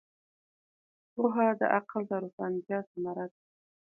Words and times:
پوهه 1.13 1.47
د 1.59 1.61
عقل 1.75 2.01
د 2.09 2.11
روښانتیا 2.23 2.79
ثمره 2.89 3.25
ده. 3.31 3.37